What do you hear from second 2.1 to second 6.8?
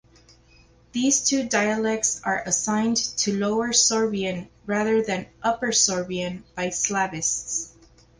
are assigned to Lower Sorbian rather than Upper Sorbian by